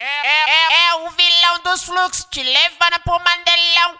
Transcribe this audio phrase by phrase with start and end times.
[0.00, 3.96] É, é, é o vilão dos fluxos te levando pro mandelão.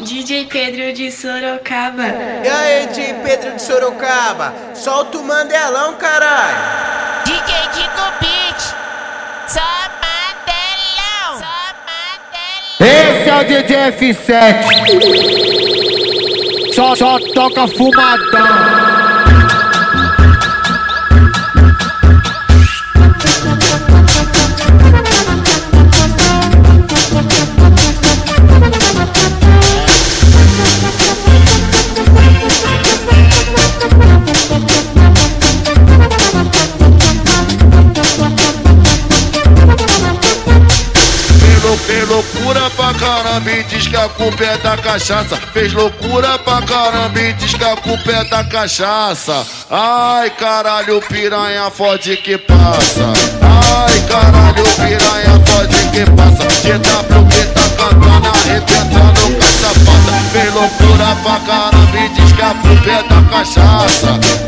[0.00, 2.02] DJ Pedro de Sorocaba.
[2.44, 4.52] E aí, DJ Pedro de Sorocaba?
[4.74, 7.22] Solta o mandelão, caralho!
[7.24, 8.60] DJ Digo Beat,
[9.46, 9.60] só
[10.02, 11.38] mandelão.
[11.38, 11.46] Só
[11.86, 12.80] mandelão.
[12.80, 14.24] Esse é o DJ F7
[16.74, 18.71] Só, só toca fumadão
[42.62, 45.36] loucura pra caramba e diz que a culpa é da cachaça.
[45.52, 49.44] Fez loucura pra caramba e diz que a culpa é da cachaça.
[49.70, 53.12] Ai caralho, piranha fode que passa.
[53.40, 56.42] Ai caralho, piranha fode que passa.
[56.62, 60.12] GW que tá cantando, arrebentando com essa pata.
[60.32, 64.41] Fez loucura pra caramba e diz que a culpa é da cachaça.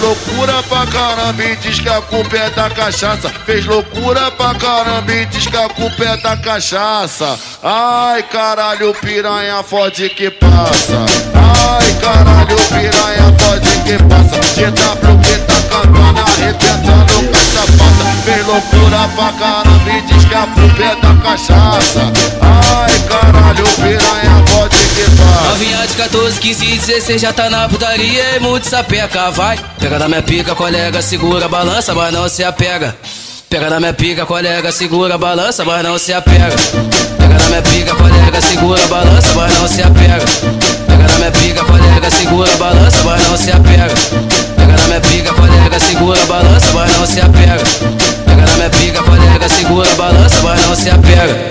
[0.00, 3.30] Loucura pra caramba e diz que a culpa é da cachaça.
[3.44, 7.38] Fez loucura pra caramba e diz que a culpa é da cachaça.
[7.62, 11.04] Ai caralho, piranha fode que passa.
[11.34, 14.40] Ai caralho, piranha fode que passa.
[14.54, 18.04] GW que tá cantando, arrebentando com essa pata.
[18.24, 22.12] Fez loucura pra caramba e diz que a culpa é da cachaça.
[22.40, 25.39] Ai caralho, piranha fode que passa.
[26.00, 29.58] Novinha de 14, 15 e 16 já tá na putaria e muito sapeca, vai.
[29.78, 32.96] Pega na minha pica, colega, segura balança, mas não se apega.
[33.50, 36.56] Pega na minha pica, colega, segura balança, mas não se apega.
[37.18, 40.24] Pega na minha pica, colega, segura balança, mas não se apega.
[40.86, 43.88] Pega na minha pica, colega, segura balança, mas não se apega.
[44.56, 47.56] Pega na minha pica, colega, segura balança, mas não se apega.
[48.24, 51.49] Pega na minha pica, colega, segura balança, mas não se apega.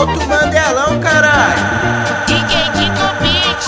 [0.00, 1.60] Solta o mandelão, caralho!
[2.26, 3.62] DJ Digo Beat,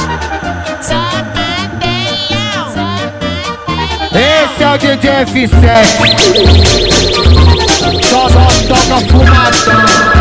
[0.81, 1.69] mandelão.
[4.15, 5.53] Esse é o DJ F7
[8.03, 10.12] Só, só toca fumadão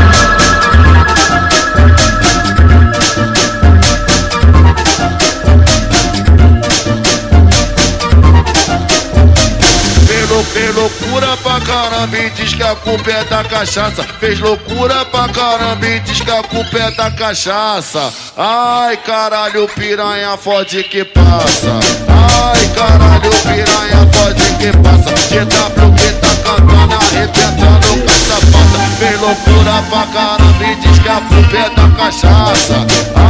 [12.02, 14.04] caramba e diz que a culpa é da cachaça.
[14.20, 18.12] Fez loucura pra caramba e diz que a culpa é da cachaça.
[18.38, 21.80] Ai caralho, piranha fode que passa.
[22.08, 25.12] Ai caralho, piranha fode que passa.
[25.30, 28.82] GW que tá cantando, arrebentando com essa pata.
[28.98, 33.21] Fez loucura pra caramba e diz que a culpa é da cachaça.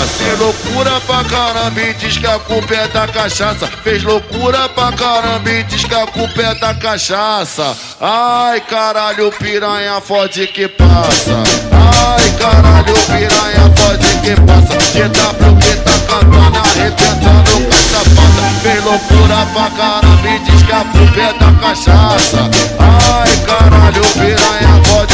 [0.00, 0.24] Passa.
[0.24, 3.66] Fez loucura pra caramba e diz que a culpa é da cachaça.
[3.82, 7.76] Fez loucura pra caramba e diz que a culpa é da cachaça.
[8.00, 11.42] Ai caralho, piranha fode que passa.
[11.72, 14.80] Ai caralho, piranha fode que passa.
[14.92, 18.50] GW que tá cantando, arrebentando com essa pata.
[18.62, 22.50] Fez loucura pra caramba e diz que a culpa é da cachaça.
[22.78, 25.09] Ai caralho, piranha fode.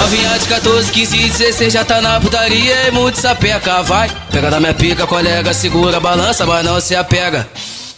[0.00, 4.10] Novinha de 14, 15 e 16 já tá na putaria e muito sapeca, vai.
[4.30, 7.46] Pega na minha pica, colega, segura balança, mas não se apega.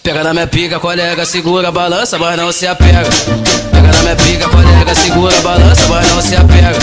[0.02, 3.02] Pega na minha pica, colega, segura balança, mas não se apega.
[3.72, 6.78] Pega na minha pica, colega, segura balança, mas não se apega.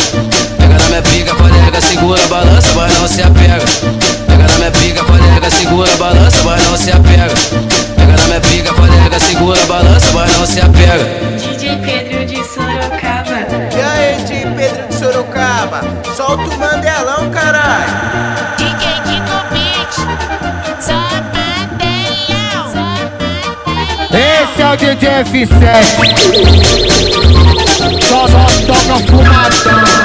[0.58, 3.60] Pega na minha pica, colega, segura balança, mas não se apega.
[4.28, 7.28] Pega na minha pica, colega, segura balança, mas não se apega.
[7.96, 12.03] Pega na minha pica, colega, segura balança, mas não se apega.
[16.34, 17.94] Solta o mandelão, caralho!
[18.58, 19.94] DJ Digo Beat,
[20.80, 20.98] só
[21.30, 22.66] mandelão.
[22.74, 22.82] Só
[23.70, 24.18] mandelão.
[24.42, 25.86] Esse é o DJ F7
[28.02, 30.03] Só, só toca fumadão